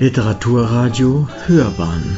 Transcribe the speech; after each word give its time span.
Literaturradio 0.00 1.28
Hörbahn. 1.46 2.16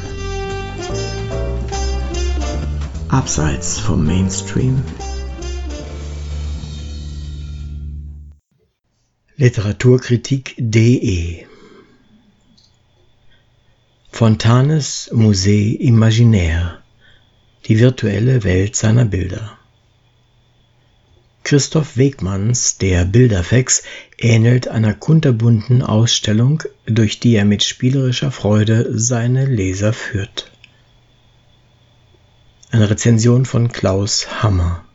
Abseits 3.11 3.79
vom 3.79 4.07
Mainstream. 4.07 4.83
Literaturkritik.de 9.37 11.45
Fontanes 14.11 15.11
Musée 15.13 15.77
Imaginaire. 15.79 16.79
Die 17.67 17.79
virtuelle 17.79 18.43
Welt 18.45 18.75
seiner 18.75 19.05
Bilder. 19.05 19.59
Christoph 21.45 21.99
Wegmanns 21.99 22.79
Der 22.79 23.05
Bilderfex 23.05 23.83
ähnelt 24.17 24.67
einer 24.67 24.95
kunterbunten 24.95 25.83
Ausstellung, 25.83 26.63
durch 26.87 27.21
die 27.21 27.35
er 27.35 27.45
mit 27.45 27.63
spielerischer 27.63 28.31
Freude 28.31 28.99
seine 28.99 29.45
Leser 29.45 29.93
führt. 29.93 30.51
Eine 32.71 32.91
Rezension 32.91 33.45
von 33.45 33.71
Klaus 33.73 34.43
Hammer 34.43 34.87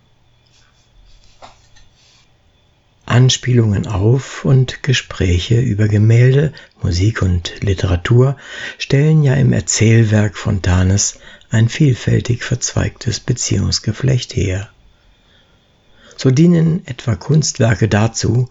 Anspielungen 3.11 3.87
auf 3.87 4.45
und 4.45 4.83
Gespräche 4.83 5.59
über 5.59 5.89
Gemälde, 5.89 6.53
Musik 6.81 7.21
und 7.21 7.59
Literatur 7.59 8.37
stellen 8.77 9.21
ja 9.21 9.33
im 9.33 9.51
Erzählwerk 9.51 10.37
Fontanes 10.37 11.19
ein 11.49 11.67
vielfältig 11.67 12.45
verzweigtes 12.45 13.19
Beziehungsgeflecht 13.19 14.33
her. 14.37 14.69
So 16.15 16.31
dienen 16.31 16.87
etwa 16.87 17.15
Kunstwerke 17.15 17.89
dazu, 17.89 18.47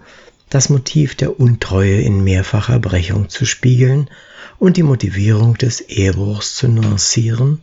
das 0.50 0.68
Motiv 0.68 1.14
der 1.14 1.40
Untreue 1.40 2.00
in 2.00 2.22
mehrfacher 2.22 2.78
Brechung 2.78 3.28
zu 3.28 3.46
spiegeln 3.46 4.10
und 4.58 4.76
die 4.76 4.82
Motivierung 4.82 5.54
des 5.54 5.80
Ehebruchs 5.80 6.56
zu 6.56 6.68
nuancieren 6.68 7.60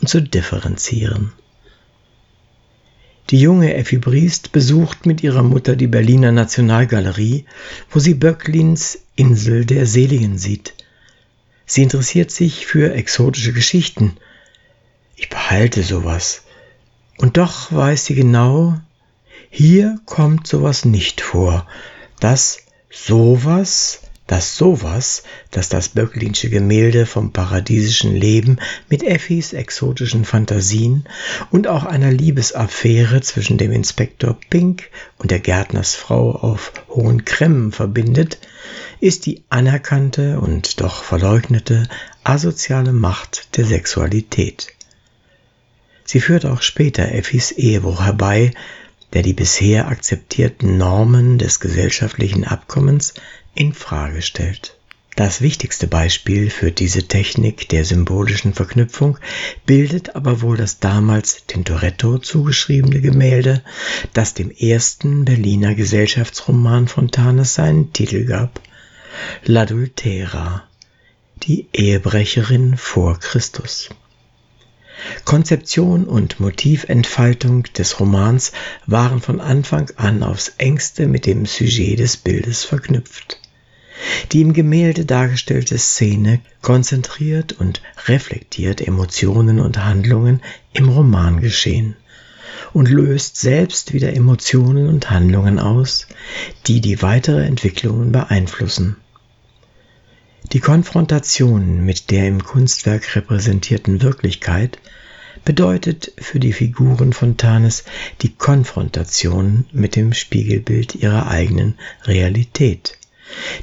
und 0.00 0.08
zu 0.08 0.20
differenzieren. 0.20 1.32
Die 3.28 3.40
junge 3.40 3.74
Effi 3.74 3.98
Briest 3.98 4.50
besucht 4.50 5.06
mit 5.06 5.22
ihrer 5.22 5.44
Mutter 5.44 5.76
die 5.76 5.86
Berliner 5.86 6.32
Nationalgalerie, 6.32 7.44
wo 7.90 8.00
sie 8.00 8.14
Böcklins 8.14 8.98
Insel 9.14 9.66
der 9.66 9.86
Seligen 9.86 10.36
sieht. 10.36 10.74
Sie 11.64 11.82
interessiert 11.82 12.32
sich 12.32 12.66
für 12.66 12.92
exotische 12.92 13.52
Geschichten. 13.52 14.16
Ich 15.14 15.28
behalte 15.28 15.84
sowas. 15.84 16.42
Und 17.18 17.36
doch 17.36 17.70
weiß 17.70 18.06
sie 18.06 18.16
genau, 18.16 18.80
hier 19.50 20.00
kommt 20.06 20.48
sowas 20.48 20.84
nicht 20.84 21.20
vor. 21.20 21.68
Das 22.20 22.58
sowas 22.90 24.00
dass 24.30 24.56
sowas, 24.56 25.24
dass 25.50 25.68
das 25.68 25.88
Böcklinsche 25.88 26.50
Gemälde 26.50 27.04
vom 27.04 27.32
paradiesischen 27.32 28.14
Leben 28.14 28.58
mit 28.88 29.02
Effis 29.02 29.52
exotischen 29.52 30.24
Fantasien 30.24 31.04
und 31.50 31.66
auch 31.66 31.82
einer 31.82 32.12
Liebesaffäre 32.12 33.22
zwischen 33.22 33.58
dem 33.58 33.72
Inspektor 33.72 34.38
Pink 34.48 34.88
und 35.18 35.32
der 35.32 35.40
Gärtnersfrau 35.40 36.30
auf 36.30 36.72
Hohen 36.90 37.24
Cremmen 37.24 37.72
verbindet, 37.72 38.38
ist 39.00 39.26
die 39.26 39.42
anerkannte 39.48 40.38
und 40.38 40.80
doch 40.80 41.02
verleugnete 41.02 41.88
asoziale 42.22 42.92
Macht 42.92 43.56
der 43.56 43.64
Sexualität. 43.64 44.68
Sie 46.04 46.20
führt 46.20 46.46
auch 46.46 46.62
später 46.62 47.10
Effis 47.12 47.50
Ehebruch 47.50 48.04
herbei, 48.04 48.52
der 49.12 49.22
die 49.22 49.32
bisher 49.32 49.88
akzeptierten 49.88 50.78
Normen 50.78 51.38
des 51.38 51.60
gesellschaftlichen 51.60 52.44
Abkommens 52.44 53.14
in 53.54 53.72
Frage 53.72 54.22
stellt. 54.22 54.76
Das 55.16 55.42
wichtigste 55.42 55.86
Beispiel 55.86 56.48
für 56.48 56.70
diese 56.70 57.02
Technik 57.02 57.68
der 57.68 57.84
symbolischen 57.84 58.54
Verknüpfung 58.54 59.18
bildet 59.66 60.16
aber 60.16 60.40
wohl 60.40 60.56
das 60.56 60.78
damals 60.78 61.44
Tintoretto 61.46 62.18
zugeschriebene 62.18 63.00
Gemälde, 63.00 63.62
das 64.14 64.34
dem 64.34 64.50
ersten 64.50 65.24
Berliner 65.24 65.74
Gesellschaftsroman 65.74 66.88
Fontanes 66.88 67.54
seinen 67.54 67.92
Titel 67.92 68.24
gab, 68.24 68.60
L'Adultera, 69.44 70.62
die 71.42 71.66
Ehebrecherin 71.72 72.76
vor 72.76 73.18
Christus. 73.18 73.90
Konzeption 75.24 76.04
und 76.04 76.40
Motiventfaltung 76.40 77.64
des 77.76 78.00
Romans 78.00 78.52
waren 78.86 79.20
von 79.20 79.40
Anfang 79.40 79.90
an 79.96 80.22
aufs 80.22 80.54
engste 80.58 81.06
mit 81.06 81.26
dem 81.26 81.46
Sujet 81.46 81.98
des 81.98 82.16
Bildes 82.16 82.64
verknüpft. 82.64 83.40
Die 84.32 84.40
im 84.40 84.52
Gemälde 84.52 85.04
dargestellte 85.04 85.78
Szene 85.78 86.40
konzentriert 86.62 87.52
und 87.52 87.82
reflektiert 88.06 88.80
Emotionen 88.80 89.60
und 89.60 89.84
Handlungen 89.84 90.40
im 90.72 90.88
Romangeschehen 90.88 91.96
und 92.72 92.88
löst 92.88 93.36
selbst 93.36 93.92
wieder 93.92 94.12
Emotionen 94.14 94.88
und 94.88 95.10
Handlungen 95.10 95.58
aus, 95.58 96.06
die 96.66 96.80
die 96.80 97.02
weitere 97.02 97.44
Entwicklungen 97.44 98.12
beeinflussen. 98.12 98.96
Die 100.52 100.58
Konfrontation 100.58 101.84
mit 101.84 102.10
der 102.10 102.26
im 102.26 102.42
Kunstwerk 102.42 103.14
repräsentierten 103.14 104.02
Wirklichkeit 104.02 104.80
bedeutet 105.44 106.12
für 106.18 106.40
die 106.40 106.52
Figuren 106.52 107.12
Fontanes 107.12 107.84
die 108.22 108.34
Konfrontation 108.34 109.66
mit 109.70 109.94
dem 109.94 110.12
Spiegelbild 110.12 110.96
ihrer 110.96 111.28
eigenen 111.28 111.78
Realität. 112.02 112.98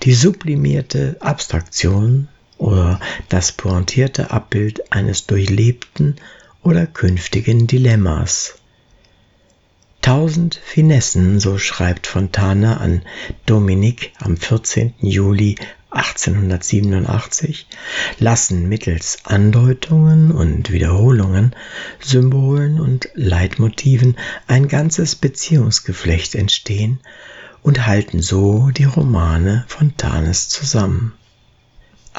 Die 0.03 0.13
sublimierte 0.13 1.17
Abstraktion 1.19 2.29
oder 2.57 3.01
das 3.27 3.51
pointierte 3.51 4.31
Abbild 4.31 4.93
eines 4.93 5.27
durchlebten 5.27 6.15
oder 6.63 6.87
künftigen 6.87 7.67
Dilemmas. 7.67 8.55
Tausend 10.01 10.55
Finessen, 10.63 11.41
so 11.41 11.57
schreibt 11.57 12.07
Fontane 12.07 12.79
an 12.79 13.01
Dominique 13.45 14.13
am 14.19 14.37
14. 14.37 14.93
Juli 15.01 15.57
1887, 15.89 17.67
lassen 18.19 18.67
mittels 18.67 19.19
Andeutungen 19.23 20.31
und 20.31 20.71
Wiederholungen, 20.71 21.55
Symbolen 21.99 22.79
und 22.79 23.09
Leitmotiven 23.13 24.17
ein 24.47 24.67
ganzes 24.67 25.15
Beziehungsgeflecht 25.15 26.35
entstehen 26.35 26.99
und 27.63 27.87
halten 27.87 28.21
so 28.21 28.69
die 28.71 28.83
Romane 28.83 29.65
Fontanes 29.67 30.49
zusammen. 30.49 31.13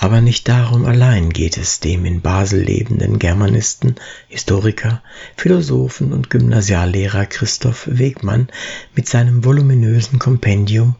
Aber 0.01 0.21
nicht 0.21 0.47
darum 0.47 0.85
allein 0.85 1.31
geht 1.31 1.59
es 1.59 1.81
dem 1.81 2.05
in 2.05 2.21
Basel 2.21 2.63
lebenden 2.63 3.19
Germanisten, 3.19 3.97
Historiker, 4.29 5.03
Philosophen 5.37 6.13
und 6.13 6.31
Gymnasiallehrer 6.31 7.27
Christoph 7.27 7.89
Wegmann 7.91 8.47
mit 8.95 9.09
seinem 9.09 9.45
voluminösen 9.45 10.21
Kompendium 10.21 10.95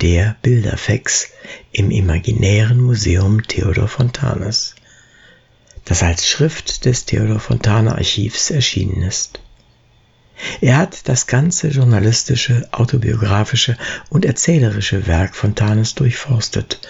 Der 0.00 0.36
Bilderfex 0.40 1.28
im 1.70 1.90
Imaginären 1.90 2.80
Museum 2.80 3.42
Theodor 3.42 3.88
Fontanes, 3.88 4.74
das 5.84 6.02
als 6.02 6.26
Schrift 6.26 6.86
des 6.86 7.04
Theodor 7.04 7.40
Fontane 7.40 7.94
Archivs 7.94 8.50
erschienen 8.50 9.02
ist. 9.02 9.38
Er 10.62 10.78
hat 10.78 11.10
das 11.10 11.26
ganze 11.26 11.68
journalistische, 11.68 12.66
autobiografische 12.72 13.76
und 14.08 14.24
erzählerische 14.24 15.06
Werk 15.06 15.36
Fontanes 15.36 15.94
durchforstet, 15.94 16.80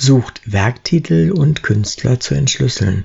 sucht 0.00 0.40
Werktitel 0.46 1.30
und 1.30 1.62
Künstler 1.62 2.18
zu 2.18 2.34
entschlüsseln, 2.34 3.04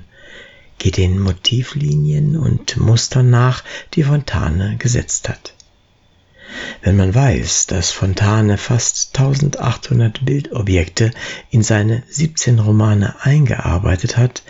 geht 0.78 0.96
den 0.96 1.20
Motivlinien 1.20 2.38
und 2.38 2.78
Mustern 2.78 3.28
nach, 3.28 3.62
die 3.94 4.02
Fontane 4.02 4.76
gesetzt 4.78 5.28
hat. 5.28 5.52
Wenn 6.82 6.96
man 6.96 7.14
weiß, 7.14 7.66
dass 7.66 7.90
Fontane 7.90 8.56
fast 8.56 9.18
1800 9.18 10.24
Bildobjekte 10.24 11.10
in 11.50 11.62
seine 11.62 12.02
17 12.08 12.58
Romane 12.58 13.16
eingearbeitet 13.20 14.16
hat, 14.16 14.42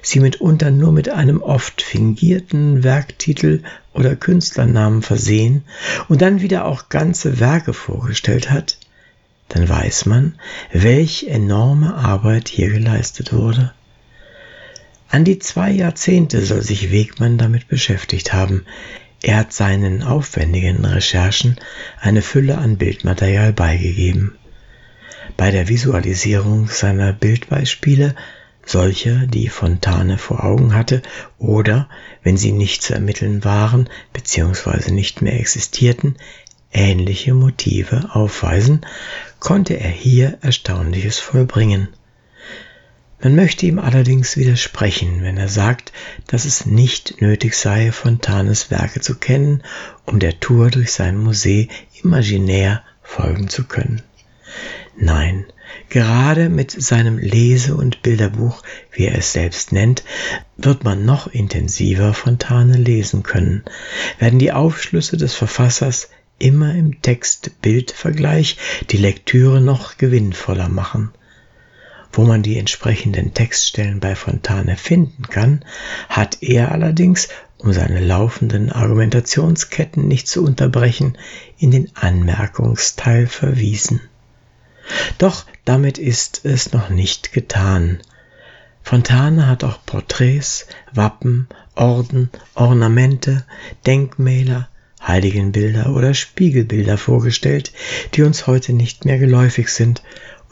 sie 0.00 0.20
mitunter 0.20 0.70
nur 0.70 0.92
mit 0.92 1.08
einem 1.08 1.42
oft 1.42 1.82
fingierten 1.82 2.84
Werktitel 2.84 3.62
oder 3.94 4.14
Künstlernamen 4.14 5.02
versehen 5.02 5.64
und 6.08 6.22
dann 6.22 6.40
wieder 6.40 6.66
auch 6.66 6.88
ganze 6.88 7.40
Werke 7.40 7.72
vorgestellt 7.72 8.48
hat, 8.48 8.78
dann 9.50 9.68
weiß 9.68 10.06
man, 10.06 10.34
welch 10.72 11.26
enorme 11.28 11.94
Arbeit 11.94 12.48
hier 12.48 12.70
geleistet 12.70 13.32
wurde. 13.32 13.72
An 15.08 15.24
die 15.24 15.40
zwei 15.40 15.70
Jahrzehnte 15.70 16.40
soll 16.40 16.62
sich 16.62 16.92
Wegmann 16.92 17.36
damit 17.36 17.66
beschäftigt 17.66 18.32
haben. 18.32 18.64
Er 19.22 19.38
hat 19.38 19.52
seinen 19.52 20.02
aufwendigen 20.02 20.84
Recherchen 20.84 21.56
eine 22.00 22.22
Fülle 22.22 22.58
an 22.58 22.78
Bildmaterial 22.78 23.52
beigegeben. 23.52 24.36
Bei 25.36 25.50
der 25.50 25.68
Visualisierung 25.68 26.68
seiner 26.68 27.12
Bildbeispiele 27.12 28.14
solche, 28.64 29.26
die 29.26 29.48
Fontane 29.48 30.16
vor 30.16 30.44
Augen 30.44 30.74
hatte, 30.74 31.02
oder, 31.38 31.88
wenn 32.22 32.36
sie 32.36 32.52
nicht 32.52 32.82
zu 32.82 32.94
ermitteln 32.94 33.44
waren 33.44 33.88
bzw. 34.12 34.92
nicht 34.92 35.22
mehr 35.22 35.40
existierten, 35.40 36.16
ähnliche 36.72 37.34
Motive 37.34 38.10
aufweisen, 38.12 38.86
konnte 39.40 39.74
er 39.74 39.90
hier 39.90 40.38
Erstaunliches 40.42 41.18
vollbringen. 41.18 41.88
Man 43.22 43.34
möchte 43.34 43.66
ihm 43.66 43.78
allerdings 43.78 44.36
widersprechen, 44.36 45.22
wenn 45.22 45.36
er 45.36 45.48
sagt, 45.48 45.92
dass 46.26 46.46
es 46.46 46.64
nicht 46.64 47.20
nötig 47.20 47.54
sei, 47.54 47.92
Fontanes 47.92 48.70
Werke 48.70 49.00
zu 49.00 49.16
kennen, 49.16 49.62
um 50.06 50.20
der 50.20 50.40
Tour 50.40 50.70
durch 50.70 50.92
sein 50.92 51.18
Museum 51.18 51.68
imaginär 52.02 52.82
folgen 53.02 53.48
zu 53.48 53.64
können. 53.64 54.02
Nein, 54.96 55.44
gerade 55.88 56.48
mit 56.48 56.70
seinem 56.70 57.18
Lese- 57.18 57.74
und 57.74 58.02
Bilderbuch, 58.02 58.62
wie 58.92 59.06
er 59.06 59.18
es 59.18 59.32
selbst 59.32 59.72
nennt, 59.72 60.02
wird 60.56 60.84
man 60.84 61.04
noch 61.04 61.26
intensiver 61.26 62.14
Fontane 62.14 62.76
lesen 62.76 63.22
können, 63.22 63.64
werden 64.18 64.38
die 64.38 64.52
Aufschlüsse 64.52 65.16
des 65.16 65.34
Verfassers 65.34 66.08
immer 66.40 66.74
im 66.74 67.00
Text-Bild-Vergleich 67.02 68.56
die 68.90 68.96
Lektüre 68.96 69.60
noch 69.60 69.96
gewinnvoller 69.98 70.68
machen. 70.68 71.12
Wo 72.12 72.24
man 72.24 72.42
die 72.42 72.58
entsprechenden 72.58 73.34
Textstellen 73.34 74.00
bei 74.00 74.16
Fontane 74.16 74.76
finden 74.76 75.22
kann, 75.28 75.64
hat 76.08 76.38
er 76.42 76.72
allerdings, 76.72 77.28
um 77.58 77.72
seine 77.72 78.00
laufenden 78.00 78.72
Argumentationsketten 78.72 80.08
nicht 80.08 80.26
zu 80.26 80.42
unterbrechen, 80.42 81.16
in 81.58 81.70
den 81.70 81.94
Anmerkungsteil 81.94 83.28
verwiesen. 83.28 84.00
Doch 85.18 85.44
damit 85.64 85.98
ist 85.98 86.44
es 86.44 86.72
noch 86.72 86.88
nicht 86.88 87.32
getan. 87.32 88.00
Fontane 88.82 89.46
hat 89.46 89.62
auch 89.62 89.78
Porträts, 89.86 90.66
Wappen, 90.92 91.48
Orden, 91.76 92.30
Ornamente, 92.54 93.44
Denkmäler, 93.86 94.68
Heiligenbilder 95.10 95.94
oder 95.94 96.14
Spiegelbilder 96.14 96.96
vorgestellt, 96.96 97.72
die 98.14 98.22
uns 98.22 98.46
heute 98.46 98.72
nicht 98.72 99.04
mehr 99.04 99.18
geläufig 99.18 99.68
sind 99.68 100.02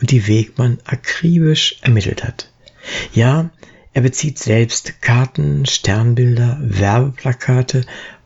und 0.01 0.11
die 0.11 0.27
Wegmann 0.27 0.79
akribisch 0.85 1.79
ermittelt 1.83 2.25
hat. 2.25 2.51
Ja, 3.13 3.51
er 3.93 4.03
bezieht 4.03 4.39
selbst 4.39 5.01
Karten, 5.01 5.67
Sternbilder, 5.67 6.59
Werbeplakate, 6.61 7.85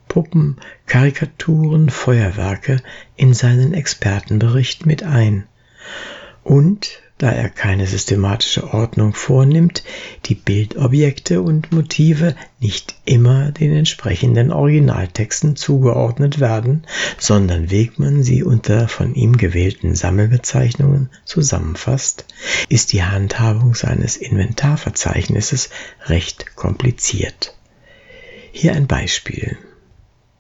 Puppen, 0.09 0.57
Karikaturen, 0.87 1.89
Feuerwerke 1.89 2.83
in 3.17 3.33
seinen 3.33 3.73
Expertenbericht 3.73 4.85
mit 4.87 5.03
ein. 5.03 5.47
Und 6.43 7.02
da 7.23 7.31
er 7.31 7.51
keine 7.51 7.87
systematische 7.87 8.75
Ordnung 8.75 9.15
vornimmt, 9.15 9.85
die 10.25 10.35
Bildobjekte 10.35 11.41
und 11.41 11.71
Motive 11.71 12.35
nicht 12.59 12.97
immer 13.05 13.53
den 13.53 13.73
entsprechenden 13.77 14.51
Originaltexten 14.51 15.55
zugeordnet 15.55 16.41
werden, 16.41 16.85
sondern 17.19 17.71
Wegmann 17.71 18.25
sie 18.25 18.43
unter 18.43 18.89
von 18.89 19.15
ihm 19.15 19.37
gewählten 19.37 19.95
Sammelbezeichnungen 19.95 21.11
zusammenfasst, 21.25 22.25
ist 22.69 22.93
die 22.93 23.05
Handhabung 23.05 23.77
seines 23.77 24.17
Inventarverzeichnisses 24.17 25.71
recht 26.07 26.57
kompliziert. 26.57 27.55
Hier 28.51 28.75
ein 28.75 28.89
Beispiel. 28.89 29.59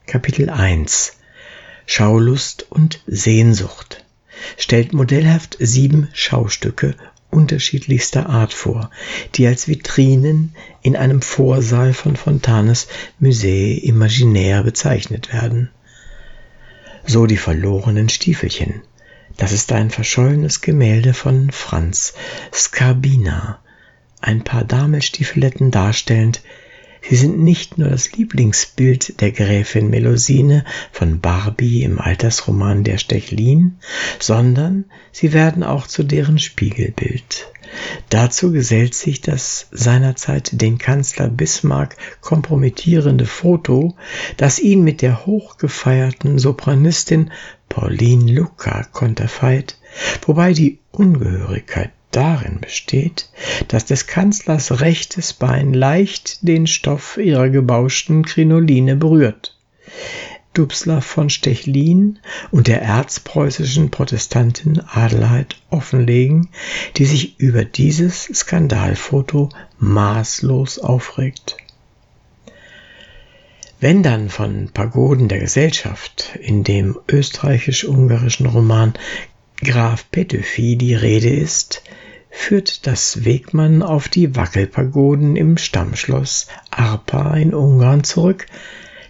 Kapitel 0.06 0.50
1 0.50 1.12
Schaulust 1.86 2.66
und 2.70 3.04
Sehnsucht 3.06 4.01
stellt 4.56 4.92
modellhaft 4.92 5.56
sieben 5.60 6.08
Schaustücke 6.12 6.94
unterschiedlichster 7.32 8.28
Art 8.28 8.52
vor, 8.52 8.90
die 9.34 9.46
als 9.46 9.66
Vitrinen 9.66 10.54
in 10.82 10.96
einem 10.96 11.22
Vorsaal 11.22 11.94
von 11.94 12.14
Fontanes 12.14 12.88
Musée 13.20 13.78
Imaginaire 13.82 14.62
bezeichnet 14.62 15.32
werden. 15.32 15.70
So 17.06 17.26
die 17.26 17.38
verlorenen 17.38 18.08
Stiefelchen. 18.10 18.82
Das 19.38 19.52
ist 19.52 19.72
ein 19.72 19.90
verschollenes 19.90 20.60
Gemälde 20.60 21.14
von 21.14 21.50
Franz 21.50 22.12
Skarbina, 22.52 23.60
ein 24.20 24.44
paar 24.44 24.64
Damelstiefeletten 24.64 25.70
darstellend, 25.70 26.42
Sie 27.08 27.16
sind 27.16 27.40
nicht 27.40 27.78
nur 27.78 27.90
das 27.90 28.12
Lieblingsbild 28.12 29.20
der 29.20 29.32
Gräfin 29.32 29.90
Melusine 29.90 30.64
von 30.92 31.20
Barbie 31.20 31.82
im 31.82 31.98
Altersroman 31.98 32.84
Der 32.84 32.98
Stechlin, 32.98 33.78
sondern 34.18 34.84
sie 35.10 35.32
werden 35.32 35.62
auch 35.64 35.86
zu 35.86 36.04
deren 36.04 36.38
Spiegelbild. 36.38 37.52
Dazu 38.08 38.52
gesellt 38.52 38.94
sich 38.94 39.20
das 39.20 39.68
seinerzeit 39.72 40.60
den 40.60 40.78
Kanzler 40.78 41.28
Bismarck 41.28 41.96
kompromittierende 42.20 43.26
Foto, 43.26 43.96
das 44.36 44.58
ihn 44.58 44.84
mit 44.84 45.02
der 45.02 45.26
hochgefeierten 45.26 46.38
Sopranistin 46.38 47.30
Pauline 47.68 48.30
Lucca 48.30 48.84
konterfeit, 48.84 49.78
wobei 50.26 50.52
die 50.52 50.78
Ungehörigkeit 50.90 51.90
darin 52.12 52.60
besteht, 52.60 53.28
dass 53.68 53.84
des 53.84 54.06
Kanzlers 54.06 54.80
rechtes 54.80 55.32
Bein 55.32 55.74
leicht 55.74 56.46
den 56.46 56.66
Stoff 56.66 57.16
ihrer 57.16 57.48
gebauschten 57.48 58.24
Krinoline 58.24 58.96
berührt. 58.96 59.56
Dubsler 60.54 61.00
von 61.00 61.30
Stechlin 61.30 62.18
und 62.50 62.66
der 62.66 62.82
erzpreußischen 62.82 63.90
Protestantin 63.90 64.80
Adelheid 64.80 65.56
offenlegen, 65.70 66.50
die 66.96 67.06
sich 67.06 67.40
über 67.40 67.64
dieses 67.64 68.24
Skandalfoto 68.24 69.48
maßlos 69.78 70.78
aufregt. 70.78 71.56
Wenn 73.80 74.02
dann 74.02 74.28
von 74.28 74.68
Pagoden 74.72 75.26
der 75.28 75.40
Gesellschaft 75.40 76.38
in 76.40 76.62
dem 76.62 76.98
österreichisch-ungarischen 77.08 78.46
Roman 78.46 78.94
Graf 79.64 80.10
Petőfi 80.10 80.76
die 80.76 80.96
Rede 80.96 81.28
ist, 81.30 81.84
führt 82.30 82.84
das 82.88 83.24
Wegmann 83.24 83.82
auf 83.82 84.08
die 84.08 84.34
Wackelpagoden 84.34 85.36
im 85.36 85.56
Stammschloss 85.56 86.48
Arpa 86.70 87.36
in 87.36 87.54
Ungarn 87.54 88.02
zurück, 88.02 88.46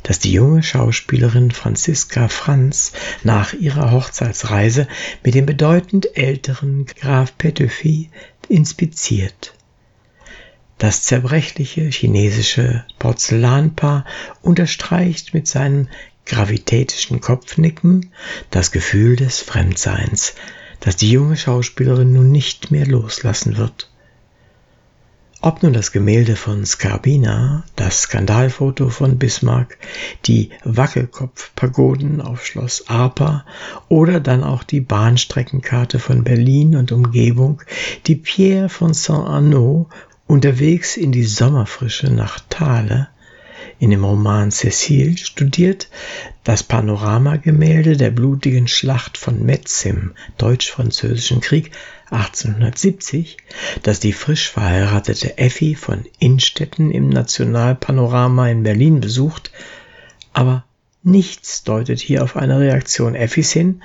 das 0.03 0.19
die 0.19 0.33
junge 0.33 0.63
Schauspielerin 0.63 1.53
Franziska 1.53 2.29
Franz 2.29 2.93
nach 3.23 3.55
ihrer 3.55 3.93
Hochzeitsreise 3.93 4.89
mit 5.25 5.35
dem 5.35 5.47
bedeutend 5.47 6.19
älteren 6.19 6.85
Graf 6.85 7.33
Petőfi 7.39 8.11
inspiziert. 8.49 9.55
Das 10.77 11.03
zerbrechliche 11.03 11.89
chinesische 11.89 12.85
Porzellanpaar 12.99 14.05
unterstreicht 14.43 15.33
mit 15.33 15.49
seinem 15.49 15.89
gravitätischen 16.27 17.21
Kopfnicken 17.21 18.13
das 18.51 18.71
Gefühl 18.71 19.17
des 19.17 19.41
Fremdseins, 19.41 20.35
das 20.81 20.97
die 20.97 21.11
junge 21.11 21.37
Schauspielerin 21.37 22.13
nun 22.13 22.31
nicht 22.33 22.71
mehr 22.71 22.87
loslassen 22.87 23.57
wird. 23.57 23.89
Ob 25.45 25.65
nun 25.65 25.73
das 25.73 25.91
Gemälde 25.91 26.37
von 26.37 26.65
Skarbina, 26.65 27.65
das 27.75 28.03
Skandalfoto 28.03 28.91
von 28.91 29.19
Bismarck, 29.19 29.77
die 30.25 30.51
Wackelkopfpagoden 30.63 32.21
auf 32.21 32.47
Schloss 32.47 32.85
Arpa 32.87 33.45
oder 33.89 34.21
dann 34.21 34.45
auch 34.45 34.63
die 34.63 34.81
Bahnstreckenkarte 34.81 35.99
von 35.99 36.23
Berlin 36.23 36.77
und 36.77 36.93
Umgebung, 36.93 37.61
die 38.07 38.15
Pierre 38.15 38.69
von 38.69 38.95
Saint-Arnaud 38.95 39.89
unterwegs 40.29 40.97
in 40.97 41.11
die 41.11 41.25
Sommerfrische 41.25 42.13
nach 42.13 42.39
Thale 42.49 43.09
in 43.83 43.91
dem 43.91 44.05
Roman 44.05 44.53
Cécile 44.53 45.19
studiert, 45.19 45.89
das 46.45 46.63
Panoramagemälde 46.63 47.97
der 47.97 48.13
blutigen 48.13 48.69
Schlacht 48.69 49.19
von 49.19 49.45
Metz 49.45 49.85
im 49.85 50.13
Deutsch-Französischen 50.39 51.41
Krieg 51.41 51.73
1870, 52.13 53.39
das 53.83 53.99
die 53.99 54.13
frisch 54.13 54.51
verheiratete 54.51 55.37
Effi 55.37 55.75
von 55.75 56.05
Innstetten 56.21 56.93
im 56.93 57.09
Nationalpanorama 57.09 58.49
in 58.51 58.63
Berlin 58.63 59.01
besucht, 59.01 59.51
aber 60.33 60.65
nichts 61.03 61.65
deutet 61.65 61.99
hier 61.99 62.23
auf 62.23 62.37
eine 62.37 62.61
Reaktion 62.61 63.17
Effis 63.17 63.51
hin, 63.51 63.83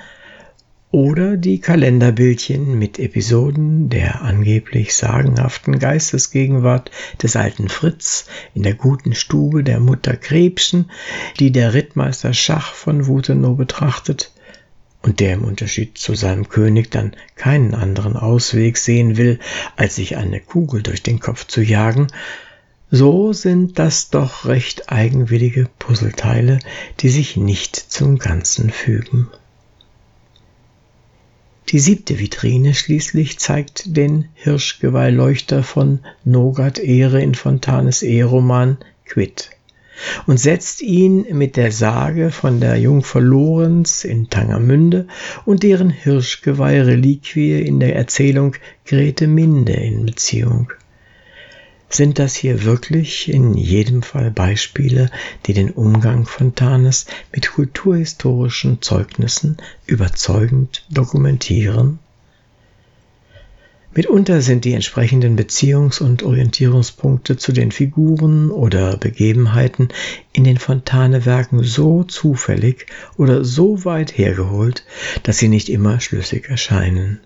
oder 0.90 1.36
die 1.36 1.60
Kalenderbildchen 1.60 2.78
mit 2.78 2.98
Episoden 2.98 3.90
der 3.90 4.22
angeblich 4.22 4.94
sagenhaften 4.94 5.78
Geistesgegenwart 5.78 6.90
des 7.22 7.36
alten 7.36 7.68
Fritz 7.68 8.26
in 8.54 8.62
der 8.62 8.74
guten 8.74 9.14
Stube 9.14 9.62
der 9.64 9.80
Mutter 9.80 10.16
Krebschen, 10.16 10.90
die 11.38 11.52
der 11.52 11.74
Rittmeister 11.74 12.32
Schach 12.32 12.72
von 12.72 13.06
Wutenow 13.06 13.56
betrachtet 13.56 14.32
und 15.02 15.20
der 15.20 15.34
im 15.34 15.44
Unterschied 15.44 15.98
zu 15.98 16.14
seinem 16.14 16.48
König 16.48 16.90
dann 16.90 17.12
keinen 17.36 17.74
anderen 17.74 18.16
Ausweg 18.16 18.78
sehen 18.78 19.16
will, 19.16 19.38
als 19.76 19.96
sich 19.96 20.16
eine 20.16 20.40
Kugel 20.40 20.82
durch 20.82 21.02
den 21.02 21.20
Kopf 21.20 21.46
zu 21.46 21.60
jagen, 21.60 22.08
so 22.90 23.34
sind 23.34 23.78
das 23.78 24.08
doch 24.08 24.46
recht 24.46 24.90
eigenwillige 24.90 25.68
Puzzleteile, 25.78 26.58
die 27.00 27.10
sich 27.10 27.36
nicht 27.36 27.76
zum 27.76 28.18
Ganzen 28.18 28.70
fügen. 28.70 29.28
Die 31.70 31.80
siebte 31.80 32.18
Vitrine 32.18 32.72
schließlich 32.72 33.38
zeigt 33.38 33.94
den 33.94 34.30
Hirschgeweih-Leuchter 34.32 35.62
von 35.62 35.98
Nogat 36.24 36.78
Ehre 36.78 37.20
in 37.20 37.34
Fontanes 37.34 38.02
Eheroman 38.02 38.78
Quid 39.04 39.50
und 40.26 40.40
setzt 40.40 40.80
ihn 40.80 41.26
mit 41.36 41.58
der 41.58 41.70
Sage 41.70 42.30
von 42.30 42.60
der 42.60 42.78
Jungfer 42.78 43.20
Lorenz 43.20 44.04
in 44.04 44.30
Tangermünde 44.30 45.08
und 45.44 45.62
deren 45.62 45.90
Hirschgeweih-Reliquie 45.90 47.60
in 47.60 47.80
der 47.80 47.96
Erzählung 47.96 48.54
Grete 48.86 49.26
Minde 49.26 49.74
in 49.74 50.06
Beziehung. 50.06 50.72
Sind 51.90 52.18
das 52.18 52.36
hier 52.36 52.64
wirklich 52.64 53.32
in 53.32 53.54
jedem 53.54 54.02
Fall 54.02 54.30
Beispiele, 54.30 55.10
die 55.46 55.54
den 55.54 55.70
Umgang 55.70 56.26
Fontanes 56.26 57.06
mit 57.32 57.50
kulturhistorischen 57.50 58.82
Zeugnissen 58.82 59.56
überzeugend 59.86 60.84
dokumentieren? 60.90 61.98
Mitunter 63.94 64.42
sind 64.42 64.66
die 64.66 64.74
entsprechenden 64.74 65.36
Beziehungs- 65.36 66.00
und 66.00 66.22
Orientierungspunkte 66.22 67.38
zu 67.38 67.52
den 67.52 67.72
Figuren 67.72 68.50
oder 68.50 68.98
Begebenheiten 68.98 69.88
in 70.32 70.44
den 70.44 70.58
Fontane-Werken 70.58 71.64
so 71.64 72.04
zufällig 72.04 72.86
oder 73.16 73.44
so 73.46 73.86
weit 73.86 74.16
hergeholt, 74.16 74.84
dass 75.22 75.38
sie 75.38 75.48
nicht 75.48 75.70
immer 75.70 76.00
schlüssig 76.00 76.50
erscheinen. 76.50 77.20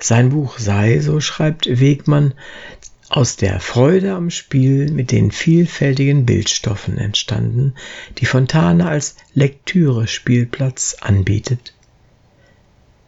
Sein 0.00 0.28
Buch 0.28 0.58
sei, 0.58 1.00
so 1.00 1.18
schreibt 1.18 1.66
Wegmann, 1.80 2.34
aus 3.08 3.36
der 3.36 3.60
Freude 3.60 4.12
am 4.12 4.30
Spiel 4.30 4.90
mit 4.90 5.12
den 5.12 5.30
vielfältigen 5.30 6.26
Bildstoffen 6.26 6.98
entstanden, 6.98 7.74
die 8.18 8.26
Fontane 8.26 8.86
als 8.86 9.16
Lektüre-Spielplatz 9.34 10.96
anbietet. 11.00 11.74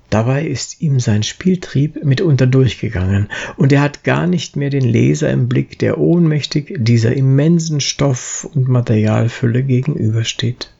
Dabei 0.08 0.44
ist 0.44 0.80
ihm 0.80 0.98
sein 0.98 1.22
Spieltrieb 1.22 2.04
mitunter 2.04 2.48
durchgegangen, 2.48 3.28
und 3.56 3.72
er 3.72 3.80
hat 3.80 4.02
gar 4.02 4.26
nicht 4.26 4.56
mehr 4.56 4.70
den 4.70 4.84
Leser 4.84 5.30
im 5.30 5.48
Blick, 5.48 5.78
der 5.78 5.98
ohnmächtig 5.98 6.74
dieser 6.78 7.14
immensen 7.14 7.80
Stoff- 7.80 8.48
und 8.52 8.68
Materialfülle 8.68 9.62
gegenübersteht. 9.62 10.72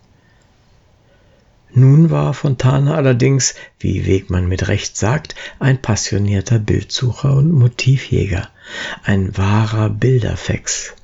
Nun 1.73 2.11
war 2.11 2.35
Fontane 2.35 2.95
allerdings, 2.95 3.55
wie 3.79 4.07
Wegmann 4.07 4.49
mit 4.49 4.69
Recht 4.69 4.97
sagt, 4.97 5.35
ein 5.59 5.81
passionierter 5.81 6.59
Bildsucher 6.59 7.35
und 7.35 7.53
Motivjäger, 7.53 8.49
ein 9.05 9.37
wahrer 9.37 9.89
Bilderfex, 9.89 10.95